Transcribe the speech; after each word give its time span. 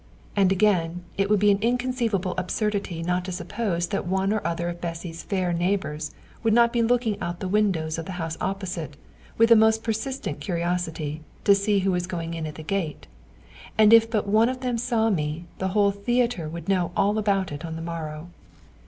And 0.35 0.51
again, 0.51 1.03
it 1.15 1.29
would 1.29 1.39
be 1.39 1.51
an 1.51 1.59
inconceivable 1.61 2.33
absurdity 2.35 3.03
not 3.03 3.23
to 3.25 3.31
suppose 3.31 3.85
that 3.89 4.07
one 4.07 4.33
or 4.33 4.41
other 4.43 4.67
of 4.67 4.81
Bessy's 4.81 5.21
fair 5.21 5.53
neighbours 5.53 6.09
would 6.41 6.55
not 6.55 6.73
be 6.73 6.81
looking 6.81 7.21
out 7.21 7.35
of 7.35 7.39
the 7.39 7.47
windows 7.47 7.99
of 7.99 8.07
the 8.07 8.13
house 8.17 8.35
opposite, 8.41 8.97
with 9.37 9.49
the 9.49 9.55
most 9.55 9.83
persistent 9.83 10.39
curiosity, 10.39 11.21
to 11.43 11.53
see 11.53 11.81
who 11.81 11.91
was 11.91 12.07
going 12.07 12.33
in 12.33 12.47
at 12.47 12.55
the 12.55 12.63
gate. 12.63 13.05
And 13.77 13.93
if 13.93 14.09
but 14.09 14.25
one 14.25 14.49
of 14.49 14.61
them 14.61 14.79
saw 14.79 15.11
me, 15.11 15.45
the 15.59 15.67
whole 15.67 15.91
theatre 15.91 16.49
would 16.49 16.67
know 16.67 16.91
all 16.97 17.19
about 17.19 17.51
it 17.51 17.63
on 17.63 17.75
the 17.75 17.81
morrow. 17.83 18.29